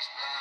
Thanks. 0.00 0.39